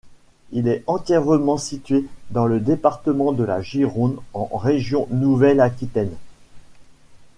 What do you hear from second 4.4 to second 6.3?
région Nouvelle-Aquitaine.